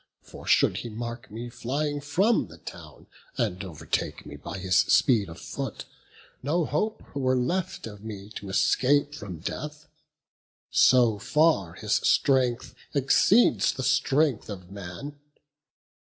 For 0.23 0.47
should 0.47 0.77
he 0.77 0.89
mark 0.89 1.29
me 1.29 1.47
flying 1.51 2.01
from 2.01 2.47
the 2.47 2.57
town, 2.57 3.05
And 3.37 3.63
overtake 3.63 4.25
me 4.25 4.35
by 4.35 4.57
his 4.57 4.75
speed 4.77 5.29
of 5.29 5.39
foot, 5.39 5.85
No 6.41 6.65
hope 6.65 7.03
were 7.15 7.35
left 7.35 7.85
me 7.85 8.31
of 8.41 8.49
escape 8.49 9.13
from 9.13 9.37
death. 9.37 9.85
So 10.71 11.19
far 11.19 11.73
his 11.73 11.93
strength 11.97 12.73
exceeds 12.95 13.71
the 13.73 13.83
strength 13.83 14.49
of 14.49 14.71
man. 14.71 15.19